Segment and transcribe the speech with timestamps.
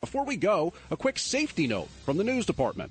[0.00, 2.90] Before we go, a quick safety note from the news department.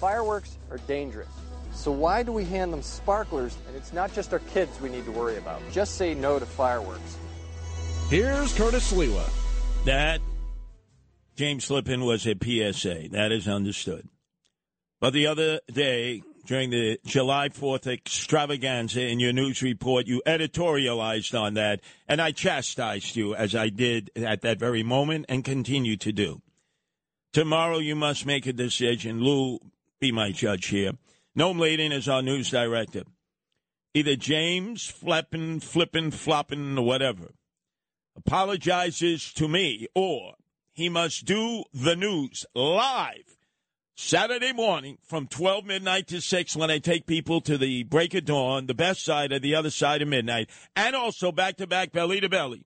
[0.00, 1.28] Fireworks are dangerous.
[1.72, 3.56] So why do we hand them sparklers?
[3.68, 5.62] And it's not just our kids we need to worry about.
[5.70, 7.16] Just say no to fireworks.
[8.10, 9.24] Here's Curtis Sliwa.
[9.84, 10.20] That
[11.36, 13.10] James Flippin was a PSA.
[13.12, 14.08] That is understood.
[14.98, 21.40] But the other day, during the July 4th extravaganza in your news report, you editorialized
[21.40, 25.96] on that, and I chastised you as I did at that very moment and continue
[25.98, 26.42] to do.
[27.32, 29.22] Tomorrow you must make a decision.
[29.22, 29.58] Lou,
[30.00, 30.92] be my judge here.
[31.36, 33.02] Noam Laden is our news director.
[33.94, 37.28] Either James Flippin, Flippin, Floppin, or whatever
[38.18, 40.34] apologizes to me, or
[40.72, 43.36] he must do the news live
[43.96, 48.24] Saturday morning from 12 midnight to 6 when I take people to the break of
[48.24, 51.92] dawn, the best side of the other side of midnight, and also back to back,
[51.92, 52.64] belly to belly.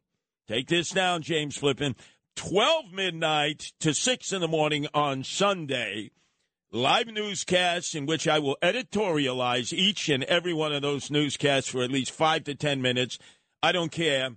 [0.48, 1.94] Take this down, James Flippin.
[2.36, 6.10] 12 midnight to 6 in the morning on Sunday.
[6.70, 11.82] Live newscasts in which I will editorialize each and every one of those newscasts for
[11.82, 13.18] at least five to 10 minutes.
[13.62, 14.30] I don't care.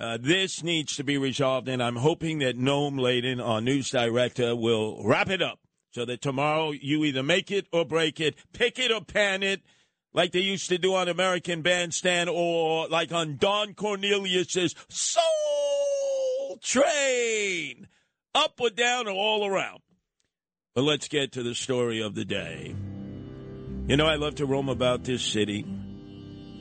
[0.00, 4.54] Uh, this needs to be resolved, and I'm hoping that Noam Laden, our news director,
[4.54, 8.78] will wrap it up so that tomorrow you either make it or break it, pick
[8.78, 9.62] it or pan it,
[10.12, 15.22] like they used to do on American Bandstand or like on Don Cornelius's Soul
[16.60, 17.88] Train,
[18.34, 19.80] up or down or all around.
[20.74, 22.74] But let's get to the story of the day.
[23.86, 25.64] You know, I love to roam about this city.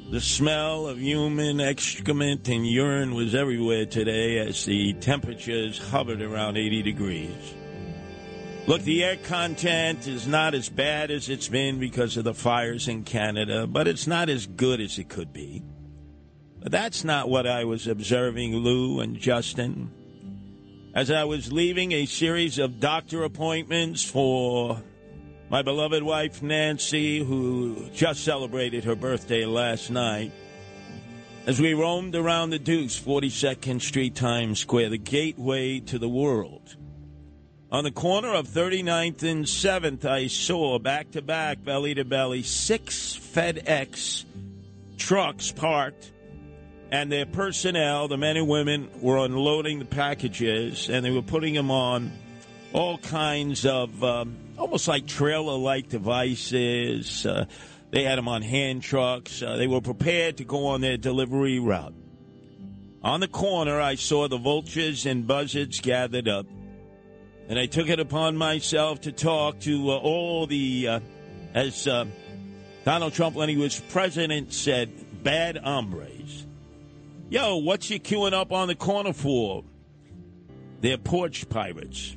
[0.09, 6.55] The smell of human excrement and urine was everywhere today as the temperatures hovered around
[6.55, 7.55] 80 degrees.
[8.67, 12.87] Look, the air content is not as bad as it's been because of the fires
[12.87, 15.63] in Canada, but it's not as good as it could be.
[16.71, 19.91] That's not what I was observing, Lou and Justin.
[20.93, 24.81] As I was leaving a series of doctor appointments for
[25.49, 30.31] my beloved wife, Nancy, who just celebrated her birthday last night,
[31.45, 36.75] as we roamed around the Deuce, 42nd Street, Times Square, the gateway to the world.
[37.71, 42.43] On the corner of 39th and 7th, I saw back to back, belly to belly,
[42.43, 44.25] six FedEx
[44.97, 46.11] trucks parked
[46.91, 51.53] and their personnel, the men and women, were unloading the packages and they were putting
[51.53, 52.11] them on
[52.73, 57.25] all kinds of um, almost like trailer like devices.
[57.25, 57.45] Uh,
[57.91, 59.41] they had them on hand trucks.
[59.41, 61.93] Uh, they were prepared to go on their delivery route.
[63.03, 66.45] On the corner, I saw the vultures and buzzards gathered up.
[67.49, 70.99] And I took it upon myself to talk to uh, all the, uh,
[71.53, 72.05] as uh,
[72.83, 76.46] Donald Trump, when he was president, said, bad hombres.
[77.29, 79.65] Yo, what's you queuing up on the corner for?
[80.79, 82.15] They're porch pirates.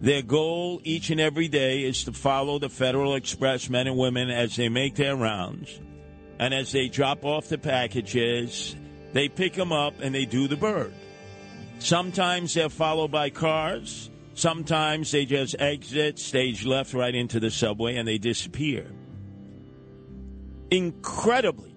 [0.00, 4.30] Their goal each and every day is to follow the Federal Express men and women
[4.30, 5.80] as they make their rounds.
[6.38, 8.76] And as they drop off the packages,
[9.12, 10.94] they pick them up and they do the bird.
[11.80, 14.08] Sometimes they're followed by cars.
[14.34, 18.86] Sometimes they just exit stage left right into the subway and they disappear.
[20.70, 21.67] Incredibly,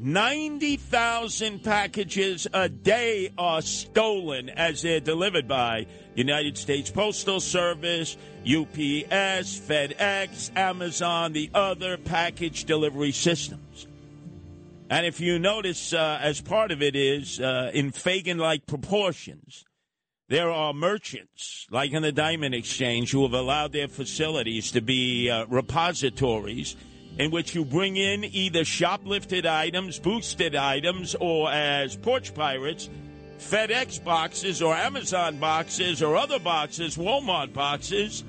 [0.00, 9.58] 90,000 packages a day are stolen as they're delivered by United States Postal Service, UPS,
[9.58, 13.88] FedEx, Amazon, the other package delivery systems.
[14.88, 19.64] And if you notice, uh, as part of it is uh, in Fagin like proportions,
[20.28, 25.28] there are merchants, like in the Diamond Exchange, who have allowed their facilities to be
[25.28, 26.76] uh, repositories
[27.18, 32.88] in which you bring in either shoplifted items, boosted items, or as porch pirates,
[33.38, 38.24] FedEx boxes or Amazon boxes or other boxes, Walmart boxes,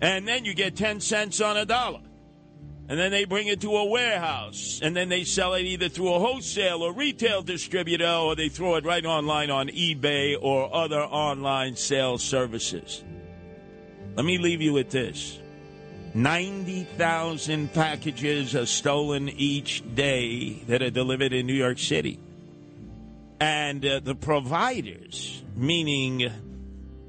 [0.00, 2.00] and then you get 10 cents on a dollar.
[2.88, 6.12] And then they bring it to a warehouse, and then they sell it either through
[6.12, 11.00] a wholesale or retail distributor, or they throw it right online on eBay or other
[11.00, 13.02] online sales services.
[14.16, 15.38] Let me leave you with this
[16.14, 22.18] 90,000 packages are stolen each day that are delivered in New York City.
[23.40, 26.30] And uh, the providers, meaning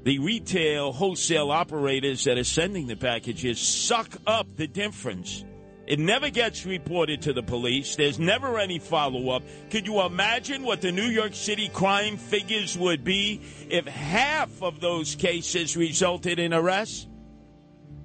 [0.04, 5.44] the retail wholesale operators that are sending the packages suck up the difference.
[5.86, 7.96] It never gets reported to the police.
[7.96, 9.42] There's never any follow up.
[9.70, 14.80] Could you imagine what the New York City crime figures would be if half of
[14.80, 17.06] those cases resulted in arrests?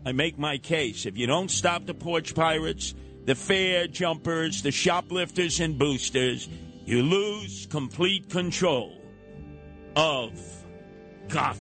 [0.06, 1.06] I make my case.
[1.06, 2.94] If you don't stop the porch pirates,
[3.26, 6.48] the fare jumpers, the shoplifters, and boosters,
[6.86, 9.00] you lose complete control
[9.96, 10.32] of
[11.28, 11.60] Gotham.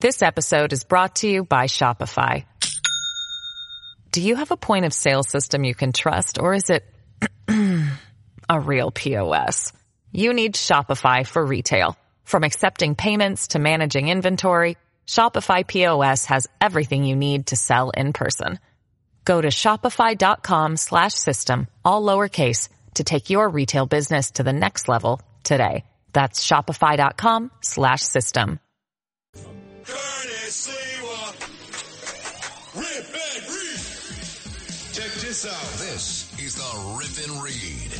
[0.00, 2.44] This episode is brought to you by Shopify.
[4.12, 6.84] Do you have a point of sale system you can trust, or is it
[8.48, 9.72] a real POS?
[10.12, 11.96] You need Shopify for retail.
[12.24, 18.12] From accepting payments to managing inventory, Shopify POS has everything you need to sell in
[18.12, 18.58] person.
[19.24, 24.88] Go to shopify.com slash system, all lowercase, to take your retail business to the next
[24.88, 25.84] level today.
[26.12, 28.60] That's shopify.com slash system.
[29.84, 31.22] Curtis Sliwa.
[32.74, 33.80] Rip and read.
[34.92, 35.78] Check this out.
[35.78, 37.95] This is the Rip and Read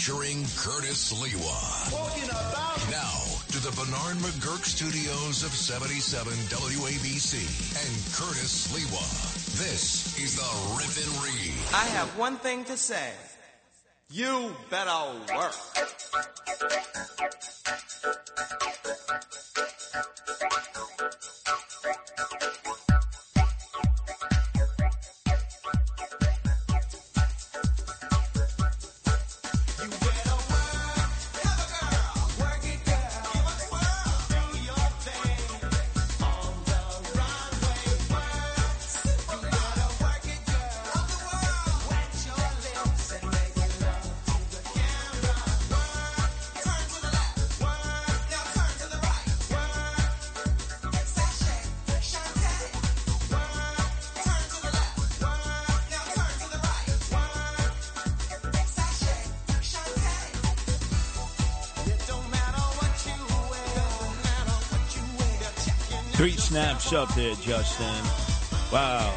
[0.00, 1.90] featuring Curtis Sliwa.
[1.90, 9.04] Talking about Now to the Bernard McGuirk studios of 77 WABC and Curtis Sliwa.
[9.58, 10.48] This is the
[10.78, 11.52] Rip and Read.
[11.74, 13.12] I have one thing to say.
[14.10, 14.90] You better
[15.36, 15.54] work.
[66.92, 67.86] Up there, Justin.
[68.72, 69.14] Wow.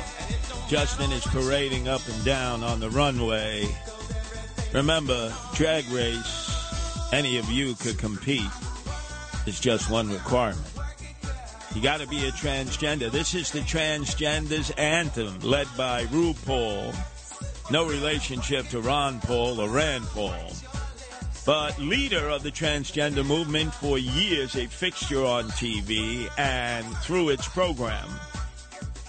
[0.67, 3.67] Justin is parading up and down on the runway.
[4.73, 8.41] Remember, drag race, any of you could compete.
[9.45, 10.65] It's just one requirement.
[11.75, 13.09] You got to be a transgender.
[13.11, 16.95] This is the transgenders anthem led by RuPaul.
[17.71, 20.51] No relationship to Ron Paul or Rand Paul.
[21.45, 27.47] But leader of the transgender movement for years, a fixture on TV and through its
[27.49, 28.07] program,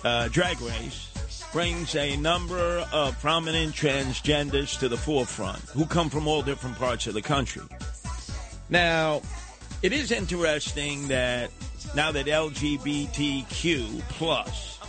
[0.04, 1.12] uh, Drag Race,
[1.52, 7.06] brings a number of prominent transgenders to the forefront who come from all different parts
[7.06, 7.62] of the country.
[8.68, 9.22] Now,
[9.82, 11.50] it is interesting that
[11.94, 14.80] now that LGBTQ plus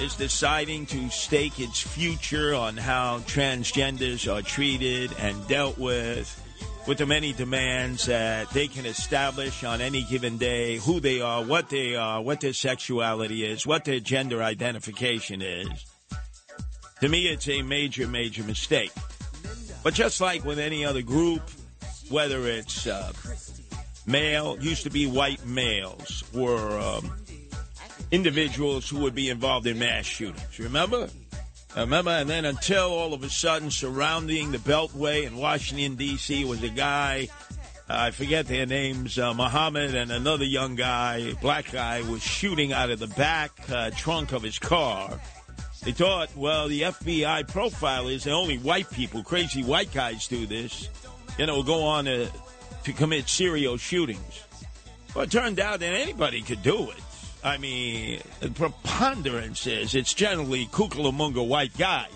[0.00, 6.42] is deciding to stake its future on how transgenders are treated and dealt with,
[6.88, 11.44] with the many demands that they can establish on any given day who they are,
[11.44, 15.68] what they are, what their sexuality is, what their gender identification is.
[17.02, 18.90] To me, it's a major, major mistake.
[19.84, 21.42] But just like with any other group,
[22.08, 23.12] whether it's uh,
[24.06, 27.12] male, used to be white males, were um,
[28.10, 30.58] individuals who would be involved in mass shootings.
[30.58, 31.10] Remember?
[31.76, 32.10] Remember?
[32.10, 36.68] And then until all of a sudden, surrounding the Beltway in Washington, D.C., was a
[36.68, 37.28] guy,
[37.88, 42.72] uh, I forget their names, uh, Muhammad, and another young guy, black guy, was shooting
[42.72, 45.20] out of the back uh, trunk of his car.
[45.84, 50.88] They thought, well, the FBI profile is only white people, crazy white guys do this,
[51.38, 52.28] you know, go on to,
[52.84, 54.42] to commit serial shootings.
[55.14, 57.02] Well, it turned out that anybody could do it.
[57.48, 58.20] I mean,
[58.56, 62.10] preponderance is it's generally Kukalamunga white guys.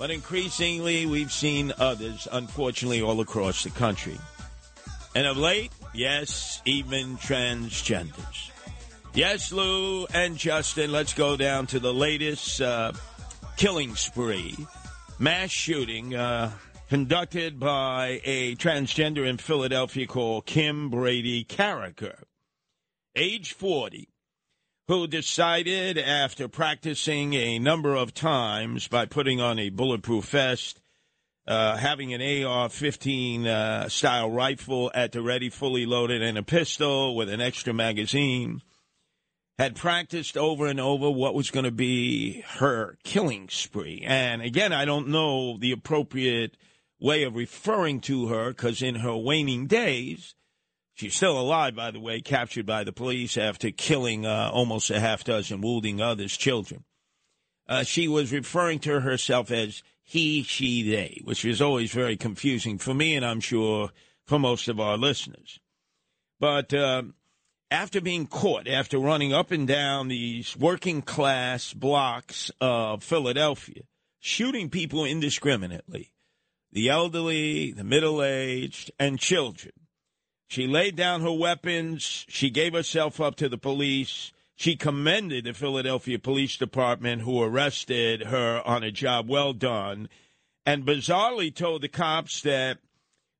[0.00, 4.18] But increasingly, we've seen others, unfortunately, all across the country.
[5.14, 8.50] And of late, yes, even transgenders.
[9.14, 12.94] Yes, Lou and Justin, let's go down to the latest uh,
[13.56, 14.56] killing spree,
[15.20, 16.50] mass shooting uh,
[16.88, 22.24] conducted by a transgender in Philadelphia called Kimbrady Carriker,
[23.14, 24.08] age 40,
[24.88, 30.80] who decided after practicing a number of times by putting on a bulletproof vest,
[31.46, 36.42] uh, having an AR 15 uh, style rifle at the ready, fully loaded, and a
[36.42, 38.60] pistol with an extra magazine
[39.58, 44.02] had practiced over and over what was going to be her killing spree.
[44.04, 46.56] And again, I don't know the appropriate
[47.00, 50.34] way of referring to her because in her waning days,
[50.94, 55.00] She's still alive, by the way, captured by the police after killing uh, almost a
[55.00, 56.84] half dozen, wounding others, children.
[57.68, 62.76] Uh, she was referring to herself as he, she, they, which is always very confusing
[62.76, 63.90] for me, and I'm sure
[64.26, 65.58] for most of our listeners.
[66.38, 67.04] But uh,
[67.70, 73.82] after being caught, after running up and down these working class blocks of Philadelphia,
[74.20, 76.12] shooting people indiscriminately,
[76.72, 79.72] the elderly, the middle aged, and children,
[80.52, 82.26] she laid down her weapons.
[82.28, 84.32] She gave herself up to the police.
[84.54, 90.10] She commended the Philadelphia Police Department who arrested her on a job well done
[90.66, 92.80] and bizarrely told the cops that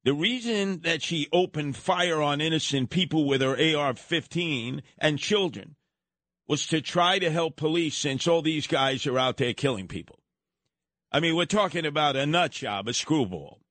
[0.04, 5.76] the reason that she opened fire on innocent people with her AR 15 and children
[6.48, 10.18] was to try to help police since all these guys are out there killing people.
[11.12, 13.61] I mean, we're talking about a nut job, a screwball.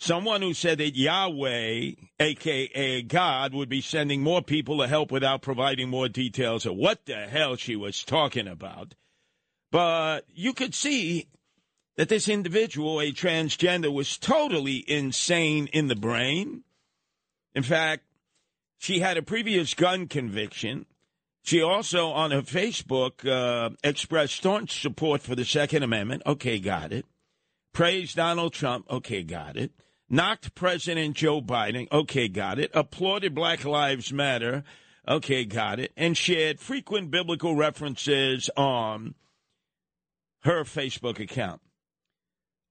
[0.00, 1.90] Someone who said that Yahweh,
[2.20, 7.04] aka God, would be sending more people to help without providing more details of what
[7.06, 8.94] the hell she was talking about.
[9.72, 11.26] But you could see
[11.96, 16.62] that this individual, a transgender, was totally insane in the brain.
[17.56, 18.04] In fact,
[18.78, 20.86] she had a previous gun conviction.
[21.42, 26.22] She also, on her Facebook, uh, expressed staunch support for the Second Amendment.
[26.24, 27.04] Okay, got it.
[27.72, 28.86] Praised Donald Trump.
[28.88, 29.72] Okay, got it
[30.08, 31.90] knocked President Joe Biden.
[31.92, 32.70] Okay, got it.
[32.74, 34.64] Applauded Black Lives Matter.
[35.06, 35.92] Okay, got it.
[35.96, 39.14] And shared frequent biblical references on
[40.42, 41.60] her Facebook account.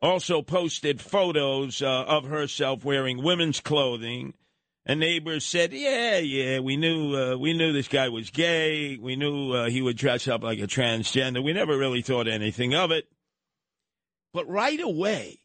[0.02, 4.36] Also posted photos uh, of herself wearing women's clothing.
[4.86, 8.96] And neighbors said, "Yeah, yeah, we knew uh, we knew this guy was gay.
[8.96, 11.44] We knew uh, he would dress up like a transgender.
[11.44, 13.06] We never really thought anything of it."
[14.32, 15.40] But right away,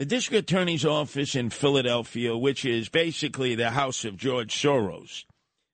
[0.00, 5.24] the district attorney's office in Philadelphia, which is basically the house of George Soros,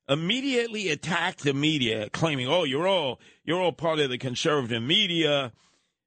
[0.08, 5.52] immediately attacked the media, claiming, "Oh, you're all you're all part of the conservative media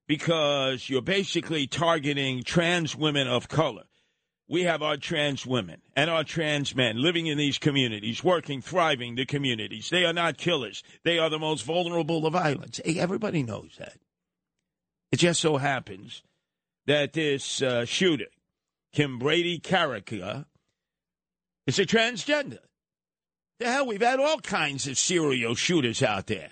[0.06, 3.84] because you're basically targeting trans women of color."
[4.46, 9.14] We have our trans women and our trans men living in these communities, working, thriving
[9.14, 9.88] the communities.
[9.88, 10.82] They are not killers.
[11.04, 12.82] They are the most vulnerable to violence.
[12.84, 13.96] Hey, everybody knows that.
[15.10, 16.22] It just so happens
[16.90, 18.26] that this uh, shooter,
[18.92, 20.44] Kimbrady Carriker,
[21.64, 22.58] is a transgender.
[23.60, 26.50] The hell, we've had all kinds of serial shooters out there.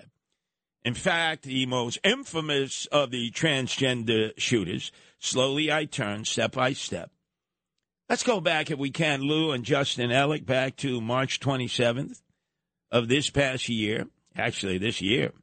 [0.85, 7.11] In fact, the most infamous of the transgender shooters, slowly I turn step by step.
[8.07, 12.21] Let's go back, if we can, Lou and Justin Ellick, back to March 27th
[12.91, 14.07] of this past year.
[14.37, 15.33] Actually, this year.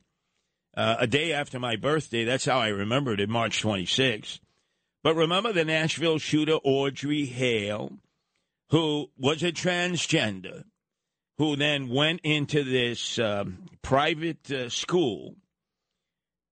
[0.74, 2.24] Uh, a day after my birthday.
[2.24, 4.40] That's how I remembered it, March 26th.
[5.06, 7.92] But remember the Nashville shooter, Audrey Hale,
[8.70, 10.64] who was a transgender,
[11.38, 15.36] who then went into this um, private uh, school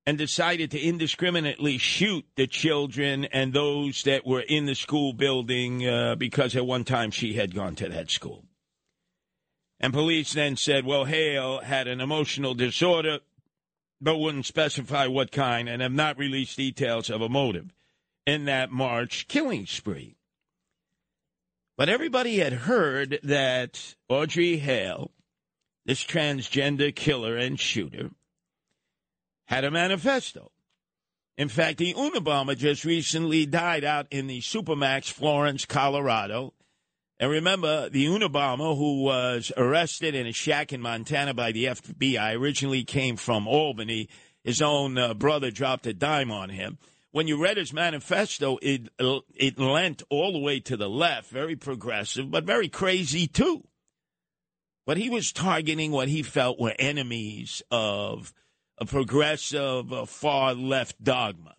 [0.06, 5.84] and decided to indiscriminately shoot the children and those that were in the school building
[5.84, 8.44] uh, because at one time she had gone to that school.
[9.80, 13.18] And police then said, well, Hale had an emotional disorder,
[14.00, 17.74] but wouldn't specify what kind and have not released details of a motive
[18.26, 20.16] in that March killing spree.
[21.76, 25.10] But everybody had heard that Audrey Hale,
[25.84, 28.10] this transgender killer and shooter,
[29.46, 30.52] had a manifesto.
[31.36, 36.54] In fact, the Unabomber just recently died out in the Supermax, Florence, Colorado.
[37.18, 42.38] And remember, the Unabomber, who was arrested in a shack in Montana by the FBI,
[42.38, 44.08] originally came from Albany.
[44.44, 46.78] His own uh, brother dropped a dime on him
[47.14, 48.88] when you read his manifesto, it
[49.36, 53.68] it lent all the way to the left, very progressive, but very crazy too.
[54.84, 58.34] But he was targeting what he felt were enemies of
[58.78, 61.54] a progressive, a far left dogma.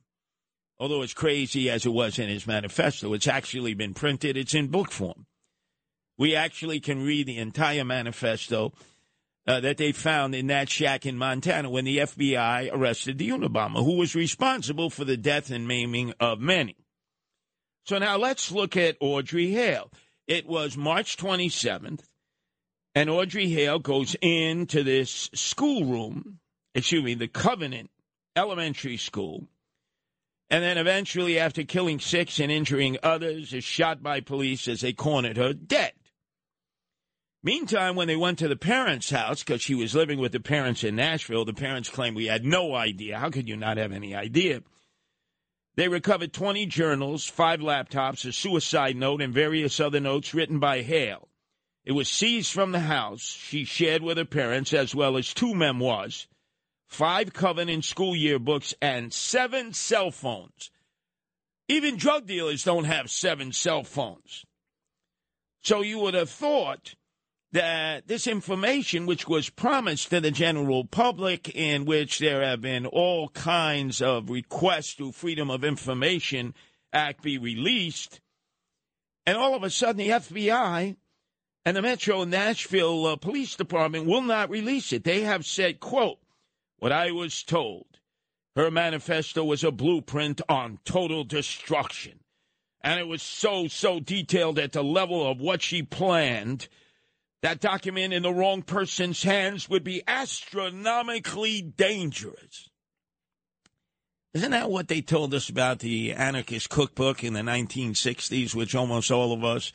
[0.78, 4.36] Although as crazy as it was in his manifesto, it's actually been printed.
[4.36, 5.26] It's in book form.
[6.18, 8.74] We actually can read the entire manifesto
[9.48, 13.84] uh, that they found in that shack in Montana when the FBI arrested the Unabomber,
[13.84, 16.76] who was responsible for the death and maiming of many.
[17.86, 19.92] So now let's look at Audrey Hale.
[20.28, 22.02] It was March 27th,
[22.96, 26.40] and Audrey Hale goes into this schoolroom,
[26.74, 27.92] excuse me, the Covenant
[28.36, 29.48] Elementary School,
[30.50, 34.94] and then eventually, after killing six and injuring others, is shot by police as they
[34.94, 35.94] cornered her dead.
[37.46, 40.84] Meantime, when they went to the parents' house, because she was living with the parents
[40.84, 43.20] in Nashville, the parents claimed we had no idea.
[43.20, 44.64] How could you not have any idea?
[45.76, 50.82] They recovered 20 journals, five laptops, a suicide note, and various other notes written by
[50.82, 51.28] Hale.
[51.84, 55.54] It was seized from the house she shared with her parents, as well as two
[55.54, 56.28] memoirs,
[56.88, 60.72] five Covenant school yearbooks, and seven cell phones.
[61.68, 64.46] Even drug dealers don't have seven cell phones.
[65.62, 66.96] So you would have thought
[67.56, 72.86] that this information, which was promised to the general public, in which there have been
[72.86, 76.54] all kinds of requests to Freedom of Information
[76.92, 78.20] Act be released,
[79.26, 80.98] and all of a sudden the FBI
[81.64, 85.06] and the Metro Nashville uh, Police Department will not release it.
[85.06, 86.20] They have said, quote,
[86.80, 87.86] what I was told.
[88.58, 92.20] Her manifesto was a blueprint on total destruction.
[92.82, 96.68] And it was so, so detailed at the level of what she planned.
[97.46, 102.72] That document in the wrong person's hands would be astronomically dangerous.
[104.34, 109.12] Isn't that what they told us about the anarchist cookbook in the 1960s, which almost
[109.12, 109.72] all of us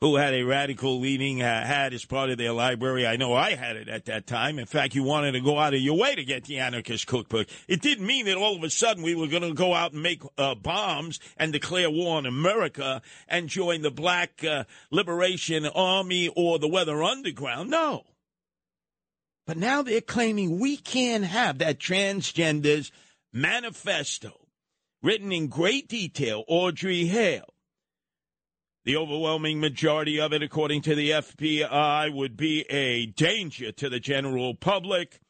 [0.00, 3.06] who had a radical leaning uh, had as part of their library.
[3.06, 4.58] I know I had it at that time.
[4.58, 7.48] In fact, you wanted to go out of your way to get the anarchist cookbook.
[7.66, 10.02] It didn't mean that all of a sudden we were going to go out and
[10.02, 16.28] make uh, bombs and declare war on America and join the Black uh, Liberation Army
[16.28, 17.68] or the Weather Underground.
[17.68, 18.04] No.
[19.46, 22.92] But now they're claiming we can't have that transgenders
[23.32, 24.32] manifesto
[25.02, 27.52] written in great detail, Audrey Hale
[28.88, 34.00] the overwhelming majority of it, according to the FBI, would be a danger to the
[34.00, 35.20] general public.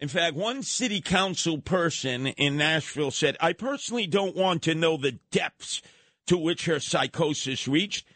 [0.00, 4.98] In fact, one city council person in Nashville said, I personally don't want to know
[4.98, 5.80] the depths
[6.26, 8.06] to which her psychosis reached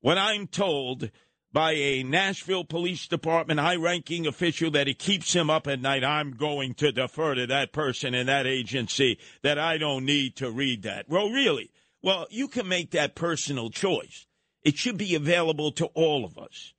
[0.00, 1.12] when I'm told
[1.52, 6.02] by a Nashville Police Department high ranking official that it keeps him up at night.
[6.02, 10.50] I'm going to defer to that person in that agency that I don't need to
[10.50, 11.08] read that.
[11.08, 11.70] Well, really,
[12.02, 14.26] well, you can make that personal choice.
[14.62, 16.74] It should be available to all of us.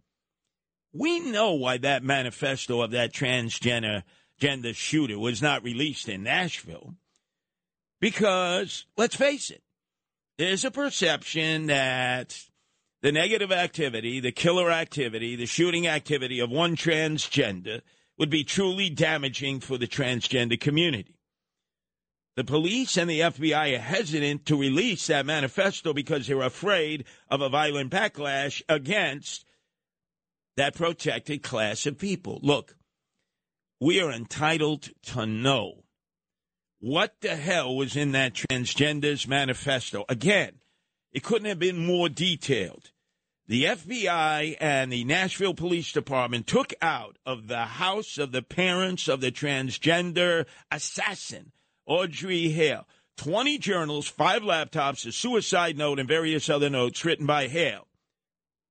[0.94, 4.04] We know why that manifesto of that transgender
[4.40, 6.96] gender shooter was not released in Nashville.
[8.00, 9.62] Because, let's face it,
[10.38, 12.42] there's a perception that
[13.02, 17.82] the negative activity, the killer activity, the shooting activity of one transgender
[18.18, 21.19] would be truly damaging for the transgender community.
[22.40, 27.42] The police and the FBI are hesitant to release that manifesto because they're afraid of
[27.42, 29.44] a violent backlash against
[30.56, 32.40] that protected class of people.
[32.42, 32.78] Look,
[33.82, 35.84] we are entitled to know
[36.80, 40.06] what the hell was in that transgenders manifesto.
[40.08, 40.62] Again,
[41.12, 42.92] it couldn't have been more detailed.
[43.48, 49.10] The FBI and the Nashville Police Department took out of the house of the parents
[49.10, 51.52] of the transgender assassin
[51.90, 52.88] Audrey Hale.
[53.18, 57.88] 20 journals, five laptops, a suicide note, and various other notes written by Hale.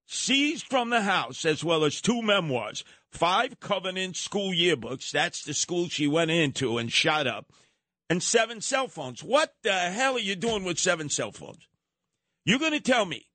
[0.07, 5.52] Seized from the house, as well as two memoirs, five Covenant school yearbooks, that's the
[5.52, 7.52] school she went into and shot up,
[8.09, 9.22] and seven cell phones.
[9.22, 11.68] What the hell are you doing with seven cell phones?
[12.46, 13.26] You're going to tell me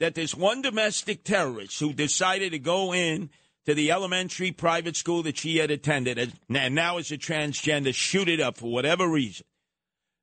[0.00, 3.30] that this one domestic terrorist who decided to go in
[3.66, 8.28] to the elementary private school that she had attended, and now as a transgender, shoot
[8.28, 9.44] it up for whatever reason,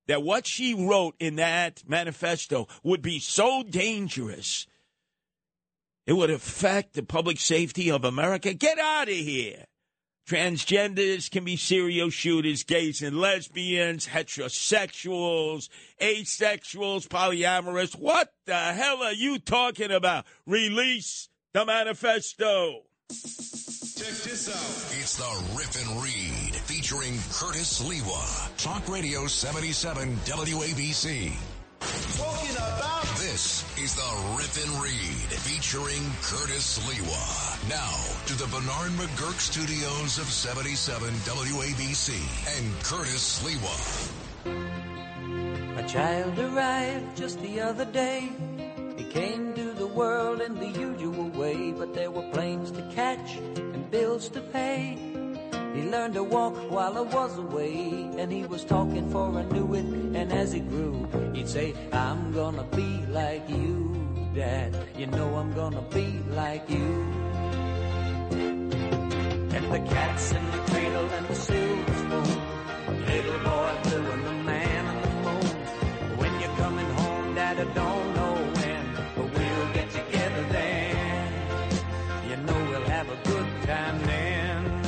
[0.07, 4.65] that what she wrote in that manifesto would be so dangerous,
[6.05, 8.53] it would affect the public safety of America.
[8.53, 9.65] Get out of here.
[10.27, 15.67] Transgenders can be serial shooters, gays and lesbians, heterosexuals,
[15.99, 17.93] asexuals, polyamorous.
[17.93, 20.25] What the hell are you talking about?
[20.45, 22.83] Release the manifesto.
[23.09, 24.99] Check this out.
[24.99, 28.57] It's the Rip and Read featuring Curtis Sliwa.
[28.57, 31.33] Talk Radio 77 WABC.
[32.17, 37.69] Talking about This is the Rip and Read featuring Curtis Sliwa.
[37.69, 37.95] Now
[38.27, 42.13] to the Bernard McGuirk studios of 77 WABC
[42.57, 44.09] and Curtis Lewa.
[45.77, 48.29] A child arrived just the other day.
[48.97, 53.37] He came to the world in the usual way, but there were planes to catch
[53.37, 54.97] and bills to pay.
[55.73, 59.73] He learned to walk while I was away, and he was talking for I knew
[59.73, 59.85] it.
[59.85, 64.75] And as he grew, he'd say, I'm gonna be like you, Dad.
[64.97, 66.89] You know I'm gonna be like you.
[69.55, 74.33] And the cats in the cradle and the silver spoon, little boy blue and the
[74.43, 76.17] man on the moon.
[76.17, 78.12] When you're coming home, Dad, I don't
[83.03, 84.83] have a good time then.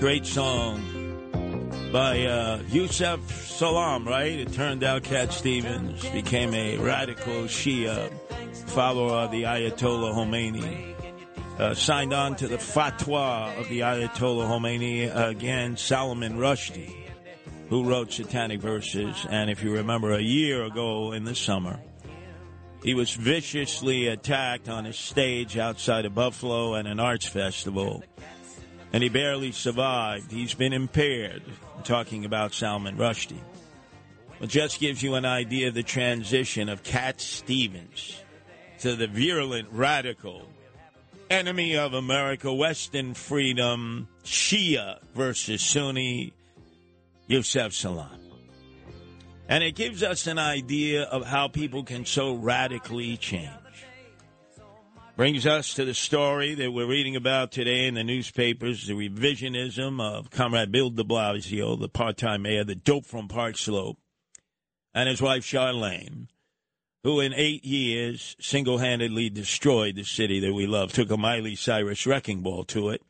[0.00, 0.82] Great song
[1.92, 4.38] by uh, Yusuf Salam, right?
[4.38, 8.12] It turned out Cat Stevens became a radical Shia
[8.68, 10.94] follower of the Ayatollah Khomeini.
[11.58, 16.94] Uh, signed on to the fatwa of the Ayatollah Khomeini again, Salman Rushdie,
[17.70, 19.26] who wrote satanic verses.
[19.30, 21.80] And if you remember, a year ago in the summer,
[22.82, 28.04] he was viciously attacked on a stage outside of Buffalo at an arts festival,
[28.92, 30.30] and he barely survived.
[30.30, 31.42] He's been impaired.
[31.76, 33.40] I'm talking about Salman Rushdie.
[34.40, 38.20] It just gives you an idea of the transition of Cat Stevens
[38.80, 40.46] to the virulent radical
[41.30, 46.34] enemy of America, Western freedom, Shia versus Sunni,
[47.26, 48.15] Yusef Salam.
[49.48, 53.50] And it gives us an idea of how people can so radically change.
[55.16, 59.98] Brings us to the story that we're reading about today in the newspapers the revisionism
[59.98, 63.98] of Comrade Bill de Blasio, the part time mayor, the dope from Park Slope,
[64.92, 66.26] and his wife Charlene,
[67.02, 71.54] who in eight years single handedly destroyed the city that we love, took a Miley
[71.54, 73.00] Cyrus wrecking ball to it.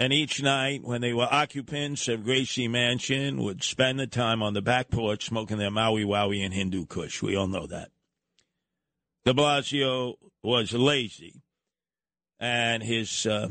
[0.00, 4.54] And each night, when they were occupants of Gracie Mansion, would spend the time on
[4.54, 7.20] the back porch smoking their Maui Wowie and Hindu Kush.
[7.20, 7.90] We all know that.
[9.24, 11.42] De Blasio was lazy,
[12.38, 13.48] and his uh,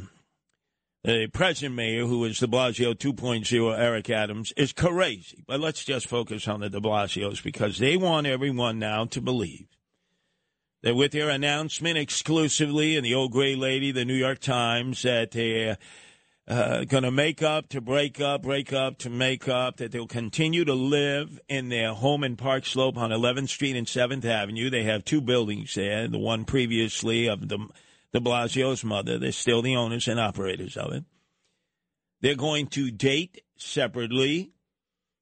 [1.04, 5.44] the present mayor, who is De Blasio 2.0, Eric Adams, is crazy.
[5.46, 9.68] But let's just focus on the De Blasios because they want everyone now to believe
[10.84, 15.32] that with their announcement exclusively in the old gray lady, the New York Times, that
[15.32, 15.76] they're uh,
[16.48, 20.64] going to make up to break up, break up to make up, that they'll continue
[20.64, 24.70] to live in their home in Park Slope on 11th Street and 7th Avenue.
[24.70, 27.68] They have two buildings there, the one previously of the
[28.14, 29.20] de Blasio's mother.
[29.20, 31.04] They're still the owners and operators of it.
[32.22, 34.52] They're going to date separately.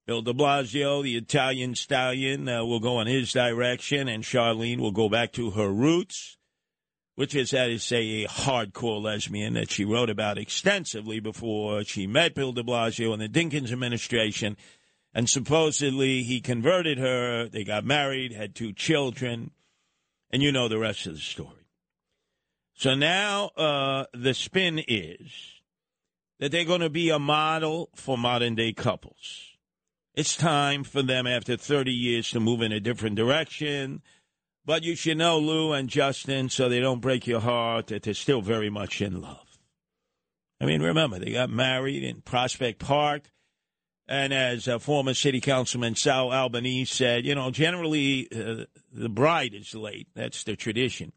[0.06, 4.92] Bill de Blasio, the Italian stallion, uh, will go in his direction, and Charlene will
[4.92, 6.35] go back to her roots,
[7.16, 12.06] which is, that is, say, a hardcore lesbian that she wrote about extensively before she
[12.06, 14.56] met Bill de Blasio in the Dinkins administration.
[15.14, 17.48] And supposedly he converted her.
[17.48, 19.50] They got married, had two children,
[20.30, 21.66] and you know the rest of the story.
[22.74, 25.32] So now uh, the spin is
[26.38, 29.56] that they're going to be a model for modern day couples.
[30.14, 34.02] It's time for them after 30 years to move in a different direction.
[34.66, 38.14] But you should know Lou and Justin, so they don't break your heart, that they're
[38.14, 39.58] still very much in love.
[40.60, 43.30] I mean, remember, they got married in Prospect Park.
[44.08, 49.74] And as former city councilman Sal Albanese said, you know, generally uh, the bride is
[49.74, 50.08] late.
[50.14, 51.12] That's the tradition.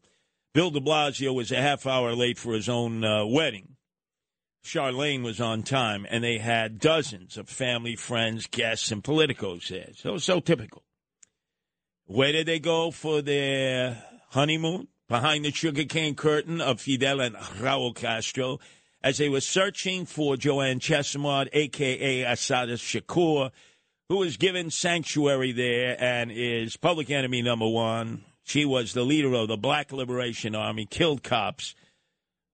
[0.54, 3.76] Bill de Blasio was a half hour late for his own uh, wedding.
[4.64, 9.90] Charlene was on time, and they had dozens of family, friends, guests, and politicos there.
[9.94, 10.82] So, so typical.
[12.10, 14.88] Where did they go for their honeymoon?
[15.08, 18.58] Behind the sugarcane curtain of Fidel and Raul Castro,
[19.00, 22.24] as they were searching for Joanne Chesimard, a.k.a.
[22.24, 23.52] Assata Shakur,
[24.08, 29.32] who was given sanctuary there and is public enemy number one she was the leader
[29.34, 31.76] of the Black Liberation Army, killed cops,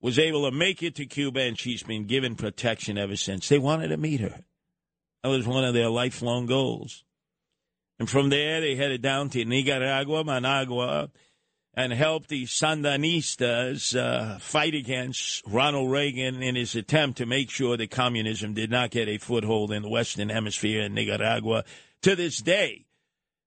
[0.02, 3.48] was able to make it to Cuba, and she's been given protection ever since.
[3.48, 4.44] They wanted to meet her.
[5.22, 7.05] That was one of their lifelong goals.
[7.98, 11.10] And from there, they headed down to Nicaragua, Managua,
[11.74, 17.76] and helped the Sandinistas uh, fight against Ronald Reagan in his attempt to make sure
[17.76, 21.64] that communism did not get a foothold in the Western Hemisphere in Nicaragua.
[22.02, 22.86] To this day,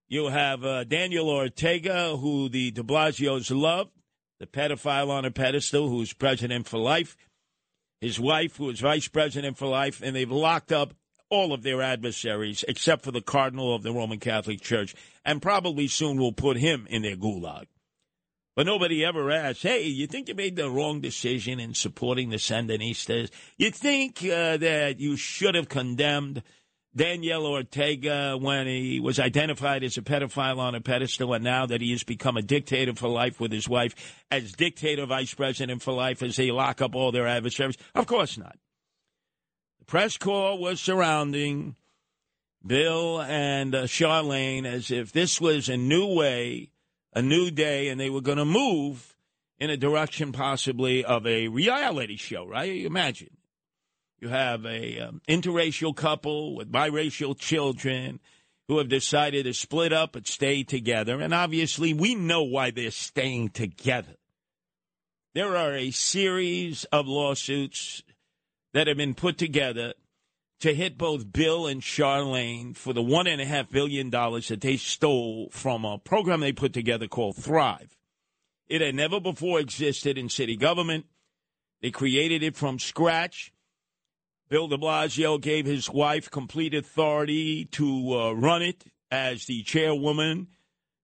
[0.08, 3.90] you have uh, Daniel Ortega, who the de Blasios love,
[4.40, 7.16] the pedophile on a pedestal, who's president for life.
[8.02, 10.94] His wife, who is vice president for life, and they've locked up
[11.30, 15.88] all of their adversaries except for the cardinal of the Roman Catholic Church, and probably
[15.88, 17.65] soon will put him in their gulag.
[18.56, 22.38] But nobody ever asked, hey, you think you made the wrong decision in supporting the
[22.38, 23.30] Sandinistas?
[23.58, 26.44] You think uh, that you should have condemned
[26.96, 31.80] Daniel Ortega when he was identified as a pedophile on a pedestal, and now that
[31.82, 33.96] he has become a dictator for life with his wife
[34.32, 37.78] as dictator vice president for life as they lock up all their adversaries?
[37.94, 38.58] Of course not.
[39.89, 41.75] Press corps was surrounding
[42.63, 46.69] Bill and uh, Charlene as if this was a new way,
[47.12, 49.17] a new day, and they were going to move
[49.58, 52.86] in a direction possibly of a reality show, right?
[52.86, 53.36] Imagine
[54.19, 58.19] you have a um, interracial couple with biracial children
[58.67, 61.19] who have decided to split up but stay together.
[61.19, 64.17] And obviously, we know why they're staying together.
[65.34, 68.04] There are a series of lawsuits
[68.74, 69.94] that have been put together
[70.60, 74.62] to hit both Bill and Charlene for the one and a half billion dollars that
[74.62, 77.96] they stole from a program they put together called Thrive.
[78.68, 81.06] It had never before existed in city government.
[81.82, 83.54] They created it from scratch.
[84.50, 90.48] Bill de Blasio gave his wife complete authority to uh, run it as the chairwoman.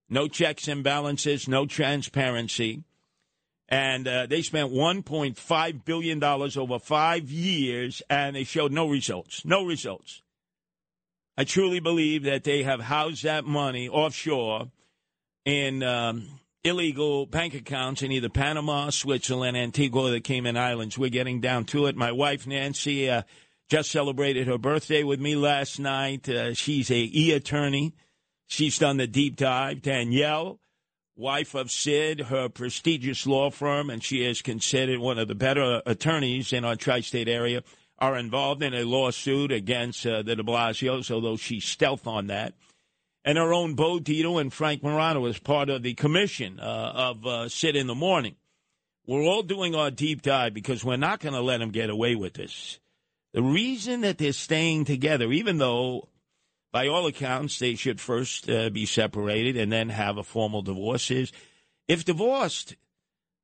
[0.10, 2.84] No checks and balances, no transparency.
[3.68, 9.44] And uh, they spent $1.5 billion over five years, and they showed no results.
[9.44, 10.22] No results.
[11.38, 14.68] I truly believe that they have housed that money offshore
[15.44, 16.28] in um,
[16.64, 20.98] illegal bank accounts in either Panama, Switzerland, Antigua, or the Cayman Islands.
[20.98, 21.96] We're getting down to it.
[21.96, 23.24] My wife, Nancy, uh,
[23.70, 26.30] just celebrated her birthday with me last night.
[26.30, 27.94] Uh, she's a e attorney.
[28.48, 29.82] She's done the deep dive.
[29.82, 30.60] Danielle,
[31.16, 35.82] wife of Sid, her prestigious law firm, and she is considered one of the better
[35.86, 37.64] attorneys in our tri-state area,
[37.98, 42.54] are involved in a lawsuit against uh, the de Blasios, although she's stealth on that.
[43.24, 47.26] And her own Bo Dietl and Frank Morano is part of the commission uh, of
[47.26, 48.36] uh, Sid in the Morning.
[49.08, 52.16] We're all doing our deep dive because we're not going to let them get away
[52.16, 52.80] with this.
[53.34, 56.10] The reason that they're staying together, even though
[56.76, 61.10] by all accounts they should first uh, be separated and then have a formal divorce,
[61.10, 61.32] is
[61.88, 62.76] if divorced,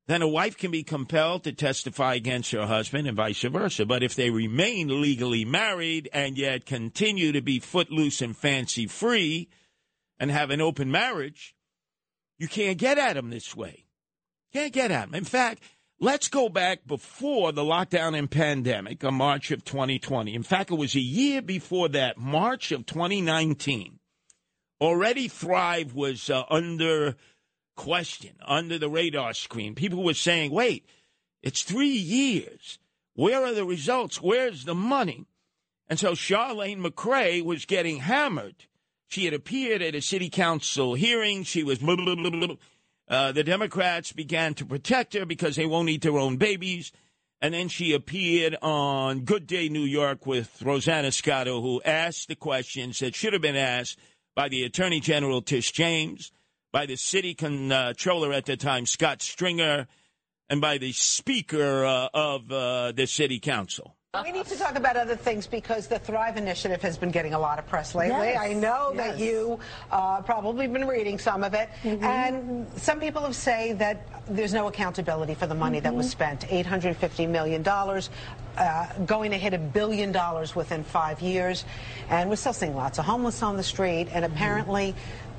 [0.06, 3.86] then a wife can be compelled to testify against her husband and vice versa.
[3.86, 9.48] But if they remain legally married and yet continue to be footloose and fancy free
[10.18, 11.54] and have an open marriage,
[12.36, 13.86] you can't get at them this way.
[14.52, 15.14] Can't get at them.
[15.14, 15.62] In fact,
[16.02, 20.34] Let's go back before the lockdown and pandemic on March of 2020.
[20.34, 24.00] In fact, it was a year before that, March of 2019.
[24.80, 27.14] Already Thrive was uh, under
[27.76, 29.76] question, under the radar screen.
[29.76, 30.84] People were saying, wait,
[31.40, 32.80] it's three years.
[33.14, 34.20] Where are the results?
[34.20, 35.26] Where's the money?
[35.86, 38.66] And so Charlene McCray was getting hammered.
[39.06, 41.44] She had appeared at a city council hearing.
[41.44, 42.56] She was blah, blah, blah,
[43.12, 46.92] uh, the Democrats began to protect her because they won't eat their own babies.
[47.42, 52.36] And then she appeared on Good Day New York with Rosanna Scotto, who asked the
[52.36, 53.98] questions that should have been asked
[54.34, 56.32] by the Attorney General Tish James,
[56.72, 59.88] by the city controller at the time, Scott Stringer,
[60.48, 63.94] and by the Speaker uh, of uh, the City Council.
[64.22, 67.38] We need to talk about other things because the Thrive Initiative has been getting a
[67.38, 68.26] lot of press lately.
[68.26, 68.38] Yes.
[68.38, 69.16] I know yes.
[69.16, 69.58] that you
[69.90, 72.04] uh, probably been reading some of it, mm-hmm.
[72.04, 75.84] and some people have said that there's no accountability for the money mm-hmm.
[75.84, 76.42] that was spent.
[76.42, 81.64] $850 million, uh, going to hit a billion dollars within five years,
[82.10, 84.34] and we're still seeing lots of homeless on the street, and mm-hmm.
[84.34, 84.94] apparently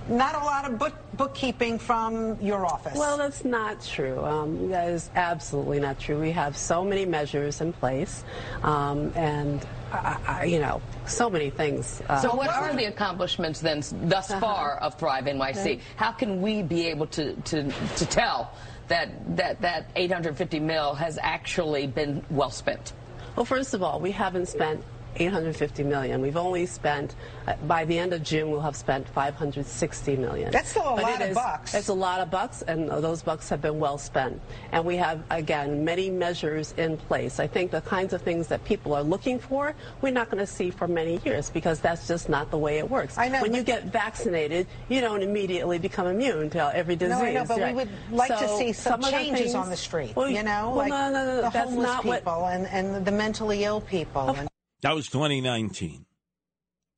[0.10, 2.98] not a lot of book, bookkeeping from your office.
[2.98, 4.24] Well, that's not true.
[4.24, 6.20] Um, that is absolutely not true.
[6.20, 8.24] We have so many measures in place,
[8.64, 12.02] um, and I, I, you know, so many things.
[12.10, 14.40] Uh, so, what are the accomplishments then thus uh-huh.
[14.40, 15.58] far of Thrive NYC?
[15.58, 15.80] Okay.
[15.96, 18.54] How can we be able to to, to tell
[18.90, 22.94] that that that 850 mil has actually been well spent?
[23.36, 24.84] Well, first of all, we haven't spent
[25.18, 26.22] 850 million.
[26.22, 27.16] We've only spent,
[27.48, 30.52] uh, by the end of June, we'll have spent 560 million.
[30.52, 31.74] That's still a but lot of is, bucks.
[31.74, 34.42] It's a lot of bucks, and those bucks have been well spent.
[34.72, 37.40] And we have, again, many measures in place.
[37.40, 40.48] I think the kinds of things that people are looking for, we're not going to
[40.48, 43.18] see for many years because that's just not the way it works.
[43.18, 43.42] I know.
[43.42, 47.18] When you get vaccinated, you don't immediately become immune to every disease.
[47.18, 47.76] No, I know, but right?
[47.76, 50.16] we would like so to see some, some changes things, on the street.
[50.16, 53.06] Well, you know, well, like no, no, no, the that's homeless people what, and, and
[53.06, 54.36] the mentally ill people.
[54.84, 56.06] That was 2019.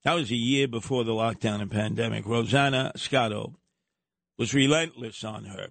[0.04, 2.26] That was a year before the lockdown and pandemic.
[2.26, 3.60] Rosanna Scotto
[4.40, 5.68] was relentless on her.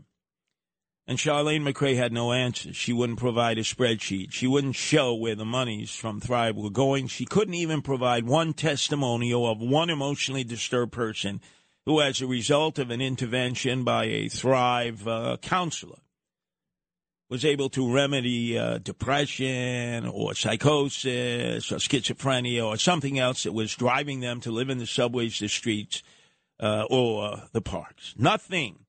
[1.09, 2.77] And Charlene McCray had no answers.
[2.77, 4.33] She wouldn't provide a spreadsheet.
[4.33, 7.09] She wouldn't show where the monies from Thrive were going.
[7.09, 11.40] She couldn't even provide one testimonial of one emotionally disturbed person
[11.85, 15.98] who, as a result of an intervention by a Thrive uh, counselor,
[17.34, 23.74] was able to remedy uh, depression or psychosis or schizophrenia or something else that was
[23.74, 26.04] driving them to live in the subways, the streets,
[26.60, 28.14] uh, or the parks.
[28.16, 28.84] Nothing.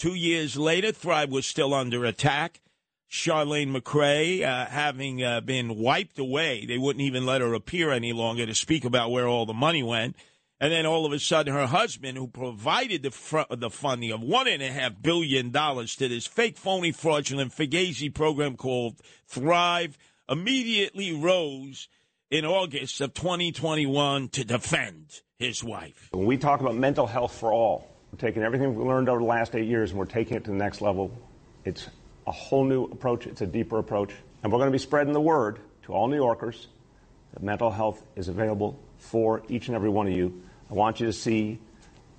[0.00, 2.60] Two years later, Thrive was still under attack.
[3.08, 8.12] Charlene McCray, uh, having uh, been wiped away, they wouldn't even let her appear any
[8.12, 10.16] longer to speak about where all the money went.
[10.60, 14.20] And then all of a sudden, her husband, who provided the fr- the funding of
[14.20, 19.96] one and a half billion dollars to this fake, phony, fraudulent Fugazi program called Thrive,
[20.28, 21.88] immediately rose
[22.30, 26.10] in August of 2021 to defend his wife.
[26.12, 29.26] When we talk about mental health for all, we're taking everything we've learned over the
[29.26, 31.10] last eight years and we're taking it to the next level.
[31.64, 31.88] It's
[32.26, 33.26] a whole new approach.
[33.26, 36.16] It's a deeper approach, and we're going to be spreading the word to all New
[36.16, 36.68] Yorkers
[37.32, 40.42] that mental health is available for each and every one of you.
[40.70, 41.58] I want you to see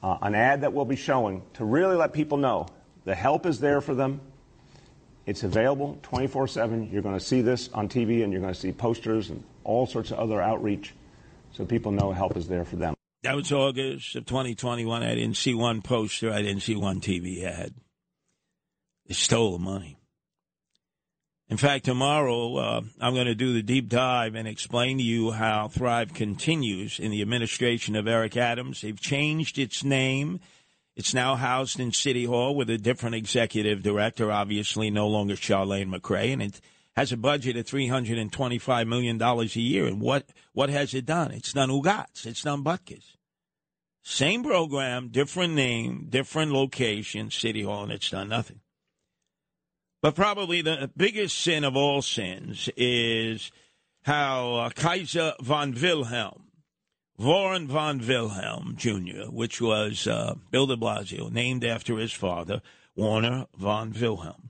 [0.04, 2.68] uh, an ad that we'll be showing to really let people know
[3.06, 4.22] the help is there for them.
[5.26, 6.90] It's available 24 7.
[6.92, 9.86] You're going to see this on TV and you're going to see posters and all
[9.86, 10.94] sorts of other outreach
[11.54, 12.94] so people know help is there for them.
[13.24, 15.04] That was August of 2021.
[15.04, 16.32] I didn't see one poster.
[16.32, 17.74] I didn't see one TV ad.
[19.08, 19.98] They stole the money.
[21.52, 25.32] In fact, tomorrow uh, I'm going to do the deep dive and explain to you
[25.32, 28.80] how Thrive continues in the administration of Eric Adams.
[28.80, 30.40] They've changed its name.
[30.96, 35.94] It's now housed in City Hall with a different executive director, obviously no longer Chirlane
[35.94, 36.62] McCray, and it
[36.96, 39.88] has a budget of $325 million a year.
[39.88, 41.32] And what, what has it done?
[41.32, 42.26] It's done Ugats.
[42.26, 43.18] It's done Butkus.
[44.04, 48.62] Same program, different name, different location, City Hall, and it's done nothing.
[50.02, 53.52] But probably the biggest sin of all sins is
[54.04, 56.48] how uh, Kaiser von Wilhelm,
[57.20, 62.64] Warren von Wilhelm Jr., which was uh, Bill de Blasio, named after his father,
[62.96, 64.50] Warren von Wilhelm,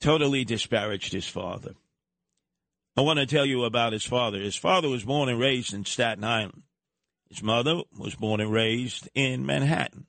[0.00, 1.74] totally disparaged his father.
[2.96, 4.40] I want to tell you about his father.
[4.40, 6.62] His father was born and raised in Staten Island.
[7.28, 10.06] His mother was born and raised in Manhattan.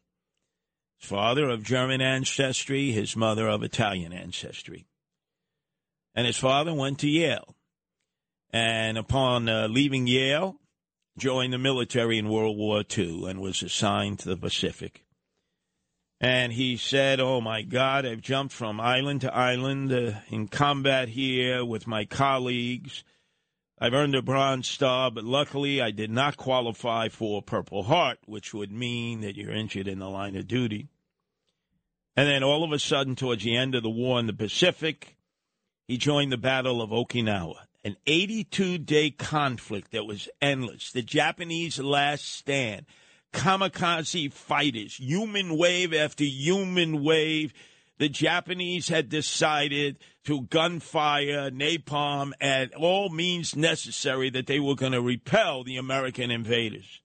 [0.99, 4.87] His father of German ancestry, his mother of Italian ancestry.
[6.13, 7.55] And his father went to Yale.
[8.51, 10.55] And upon uh, leaving Yale,
[11.17, 15.05] joined the military in World War II and was assigned to the Pacific.
[16.21, 21.09] And he said, Oh my God, I've jumped from island to island uh, in combat
[21.09, 23.03] here with my colleagues.
[23.77, 28.19] I've earned a Bronze Star, but luckily I did not qualify for a Purple Heart,
[28.25, 30.87] which would mean that you're injured in the line of duty.
[32.15, 35.17] And then all of a sudden, towards the end of the war in the Pacific,
[35.87, 40.93] he joined the Battle of Okinawa, an 82 day conflict that was endless.
[40.93, 42.85] The Japanese last stand,
[43.33, 47.53] kamikaze fighters, human wave after human wave.
[47.97, 54.91] The Japanese had decided through gunfire, napalm, and all means necessary that they were going
[54.91, 57.01] to repel the American invaders.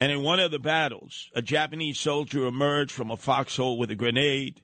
[0.00, 3.94] And in one of the battles, a Japanese soldier emerged from a foxhole with a
[3.94, 4.62] grenade.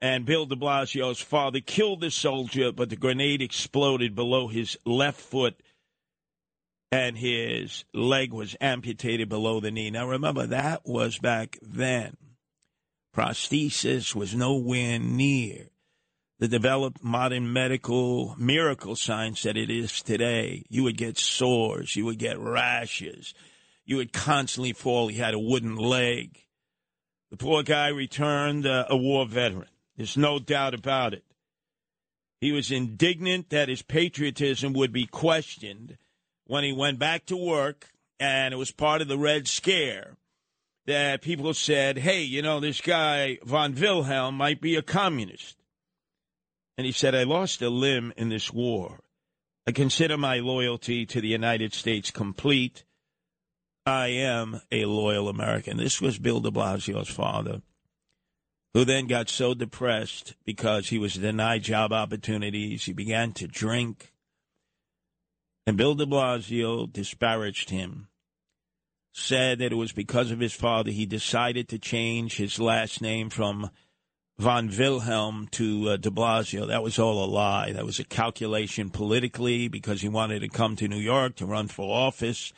[0.00, 5.20] And Bill de Blasio's father killed the soldier, but the grenade exploded below his left
[5.20, 5.62] foot
[6.90, 9.90] and his leg was amputated below the knee.
[9.90, 12.16] Now, remember, that was back then.
[13.14, 15.68] Prosthesis was nowhere near
[16.38, 20.64] the developed modern medical miracle science that it is today.
[20.68, 23.34] You would get sores, you would get rashes,
[23.84, 25.08] you would constantly fall.
[25.08, 26.38] He had a wooden leg.
[27.30, 29.68] The poor guy returned uh, a war veteran.
[29.96, 31.24] There's no doubt about it.
[32.40, 35.96] He was indignant that his patriotism would be questioned
[36.46, 40.16] when he went back to work, and it was part of the Red Scare
[40.86, 45.56] that people said, hey, you know, this guy, von Wilhelm, might be a communist.
[46.76, 49.00] And he said, I lost a limb in this war.
[49.66, 52.84] I consider my loyalty to the United States complete.
[53.86, 55.76] I am a loyal American.
[55.76, 57.62] This was Bill de Blasio's father,
[58.74, 62.84] who then got so depressed because he was denied job opportunities.
[62.84, 64.12] He began to drink.
[65.64, 68.08] And Bill de Blasio disparaged him,
[69.12, 73.28] said that it was because of his father he decided to change his last name
[73.28, 73.70] from
[74.38, 76.66] von Wilhelm to uh, de Blasio.
[76.66, 77.72] That was all a lie.
[77.72, 81.68] That was a calculation politically because he wanted to come to New York to run
[81.68, 82.52] for office.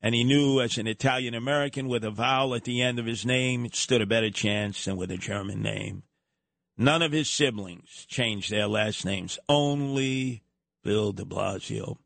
[0.00, 3.26] And he knew as an Italian American with a vowel at the end of his
[3.26, 6.04] name, it stood a better chance than with a German name.
[6.78, 10.42] None of his siblings changed their last names, only
[10.82, 11.98] Bill de Blasio.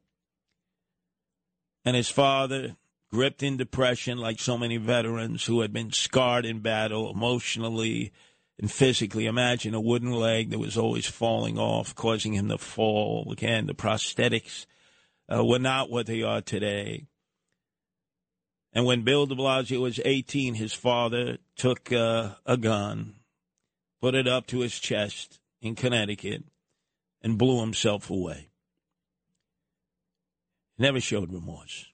[1.84, 2.74] And his father,
[3.14, 8.10] gripped in depression like so many veterans who had been scarred in battle emotionally,
[8.58, 9.26] and physically.
[9.26, 13.30] Imagine a wooden leg that was always falling off, causing him to fall.
[13.30, 14.66] Again, the prosthetics
[15.32, 17.06] uh, were not what they are today.
[18.72, 23.14] And when Bill de Blasio was 18, his father took uh, a gun,
[24.00, 26.42] put it up to his chest in Connecticut,
[27.22, 28.48] and blew himself away.
[30.76, 31.93] Never showed remorse.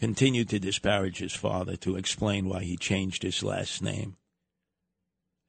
[0.00, 4.16] Continued to disparage his father to explain why he changed his last name.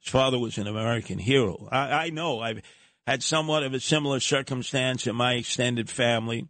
[0.01, 1.69] His father was an American hero.
[1.71, 2.61] I, I know I've
[3.07, 6.47] had somewhat of a similar circumstance in my extended family.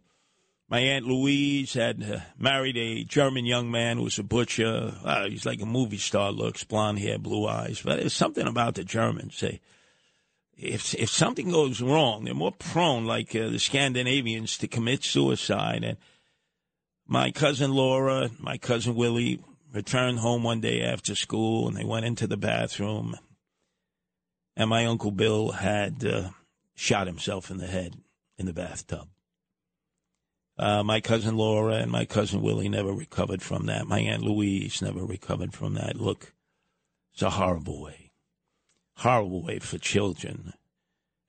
[0.68, 4.94] My Aunt Louise had uh, married a German young man who was a butcher.
[5.04, 7.82] Uh, he's like a movie star looks, blonde hair, blue eyes.
[7.82, 9.38] But there's something about the Germans.
[9.40, 9.60] They,
[10.56, 15.84] if if something goes wrong, they're more prone, like uh, the Scandinavians, to commit suicide.
[15.84, 15.98] And
[17.12, 19.38] my cousin Laura, my cousin Willie
[19.70, 23.18] returned home one day after school, and they went into the bathroom,
[24.56, 26.30] and my uncle Bill had uh,
[26.74, 27.96] shot himself in the head
[28.38, 29.08] in the bathtub.
[30.58, 33.86] Uh, my cousin Laura and my cousin Willie never recovered from that.
[33.86, 36.00] My aunt Louise never recovered from that.
[36.00, 36.32] Look,
[37.12, 38.10] it's a horrible way,
[38.96, 40.54] horrible way for children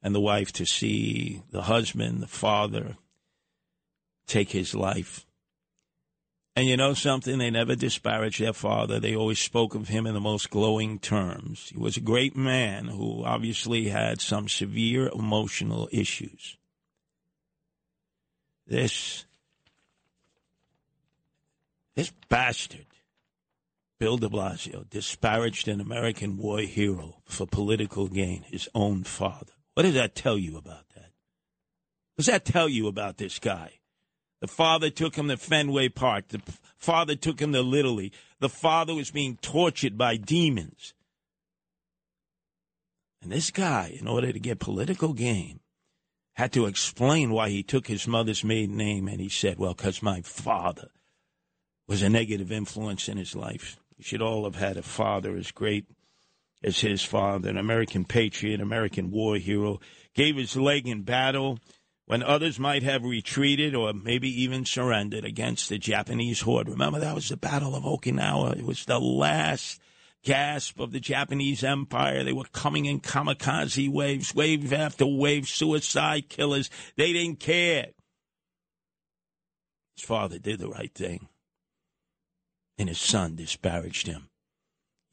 [0.01, 2.95] and the wife to see the husband, the father,
[4.27, 5.25] take his life.
[6.55, 7.39] And you know something?
[7.39, 8.99] They never disparaged their father.
[8.99, 11.69] They always spoke of him in the most glowing terms.
[11.73, 16.57] He was a great man who obviously had some severe emotional issues.
[18.67, 19.25] This,
[21.95, 22.85] this bastard,
[23.99, 29.53] Bill de Blasio, disparaged an American war hero for political gain, his own father.
[29.73, 31.11] What does that tell you about that?
[32.13, 33.79] What does that tell you about this guy?
[34.43, 36.27] The father took him to Fenway Park.
[36.27, 36.41] The
[36.77, 38.13] father took him to Little League.
[38.41, 40.93] The father was being tortured by demons.
[43.21, 45.61] And this guy, in order to get political gain,
[46.33, 49.07] had to explain why he took his mother's maiden name.
[49.07, 50.89] And he said, well, because my father
[51.87, 53.79] was a negative influence in his life.
[53.97, 55.85] We should all have had a father as great
[56.61, 59.79] as his father, an American patriot, American war hero,
[60.13, 61.59] gave his leg in battle
[62.05, 66.67] when others might have retreated or maybe even surrendered against the Japanese horde.
[66.67, 68.57] Remember, that was the Battle of Okinawa.
[68.57, 69.79] It was the last
[70.23, 72.23] gasp of the Japanese Empire.
[72.23, 76.69] They were coming in kamikaze waves, wave after wave, suicide killers.
[76.97, 77.87] They didn't care.
[79.95, 81.27] His father did the right thing,
[82.77, 84.29] and his son disparaged him.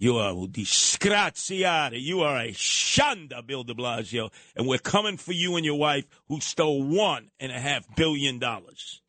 [0.01, 2.01] You are disgraziata.
[2.01, 4.33] You are a shanda, Bill de Blasio.
[4.57, 8.39] And we're coming for you and your wife who stole one and a half billion
[8.39, 9.03] dollars.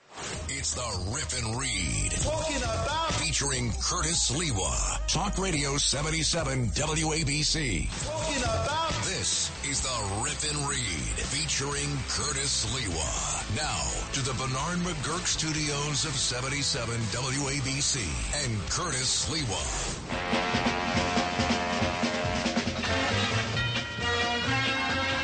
[0.49, 2.11] It's the Rip and Read.
[2.11, 5.07] Talking about featuring Curtis Sliwa.
[5.07, 7.87] Talk Radio 77 WABC.
[8.05, 13.55] Talking about this is the Rip and Read featuring Curtis Sliwa.
[13.55, 20.70] Now to the Bernard McGuirk studios of 77 WABC and Curtis Sliwa.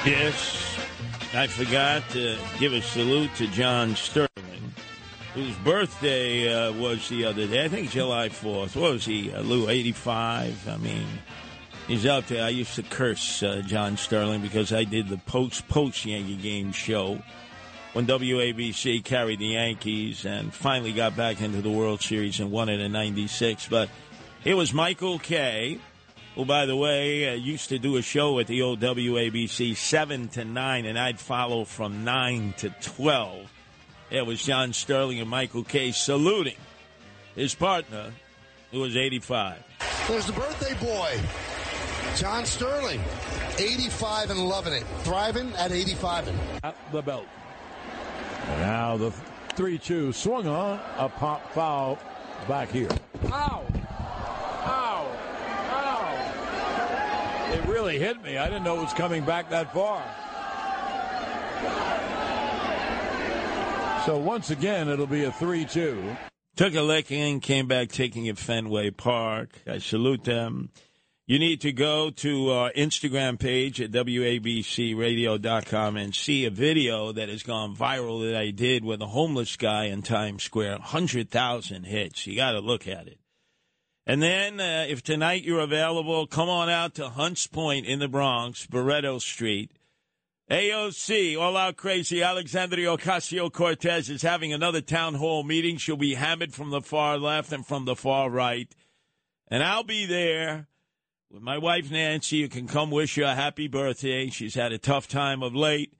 [0.07, 0.79] Yes,
[1.33, 4.29] I forgot to give a salute to John Sterling,
[5.33, 7.65] whose birthday uh, was the other day.
[7.65, 8.77] I think July 4th.
[8.77, 10.69] What was he, uh, Lou, 85?
[10.69, 11.05] I mean,
[11.89, 12.45] he's out there.
[12.45, 17.21] I used to curse uh, John Sterling because I did the post-post Yankee game show
[17.91, 22.69] when WABC carried the Yankees and finally got back into the World Series and won
[22.69, 23.67] it in 96.
[23.67, 23.89] But
[24.45, 25.81] it was Michael Kay
[26.37, 30.27] who, by the way, uh, used to do a show at the old WABC 7
[30.29, 33.51] to 9, and I'd follow from 9 to 12.
[34.11, 36.55] It was John Sterling and Michael Kay saluting
[37.35, 38.13] his partner,
[38.71, 39.63] who was 85.
[40.07, 41.19] There's the birthday boy,
[42.15, 43.01] John Sterling,
[43.57, 46.27] 85 and loving it, thriving at 85.
[46.27, 47.25] and At the belt.
[48.45, 49.09] And now the
[49.55, 51.97] 3 2 swung on, a pop foul
[52.47, 52.89] back here.
[53.25, 53.65] Ow!
[54.65, 55.17] Ow!
[57.57, 58.39] It really hit me.
[58.39, 60.03] I didn't know it was coming back that far.
[64.07, 66.17] So once again, it'll be a 3 2.
[66.55, 69.61] Took a licking, came back taking it Fenway Park.
[69.67, 70.71] I salute them.
[71.27, 77.29] You need to go to our Instagram page at WABCRadio.com and see a video that
[77.29, 80.79] has gone viral that I did with a homeless guy in Times Square.
[80.79, 82.25] 100,000 hits.
[82.25, 83.19] You got to look at it.
[84.09, 88.07] And then, uh, if tonight you're available, come on out to Hunts Point in the
[88.07, 89.69] Bronx, Barretto Street.
[90.49, 95.75] AOC, all out crazy, Alexandria Ocasio Cortez is having another town hall meeting.
[95.75, 98.73] She'll be hammered from the far left and from the far right.
[99.49, 100.69] And I'll be there
[101.29, 102.37] with my wife Nancy.
[102.37, 104.29] You can come wish her a happy birthday.
[104.29, 105.91] She's had a tough time of late.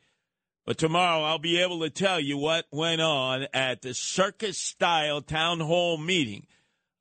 [0.65, 5.21] But tomorrow I'll be able to tell you what went on at the circus style
[5.21, 6.47] town hall meeting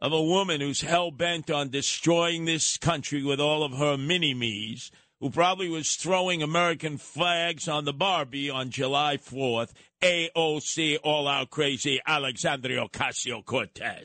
[0.00, 4.34] of a woman who's hell bent on destroying this country with all of her mini
[4.34, 4.90] me's,
[5.20, 9.72] who probably was throwing American flags on the Barbie on July 4th.
[10.02, 14.04] AOC, all out crazy, Alexandria Ocasio Cortez.